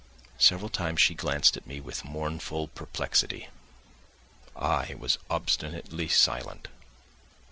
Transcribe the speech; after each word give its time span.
Several 0.39 0.69
times 0.71 0.99
she 0.99 1.13
glanced 1.13 1.55
at 1.57 1.67
me 1.67 1.79
with 1.79 2.03
mournful 2.03 2.69
perplexity. 2.69 3.49
I 4.55 4.95
was 4.97 5.19
obstinately 5.29 6.07
silent. 6.07 6.69